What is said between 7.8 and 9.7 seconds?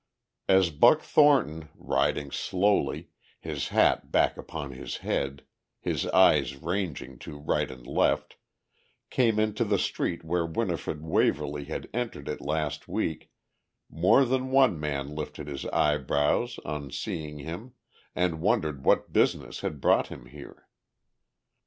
left, came into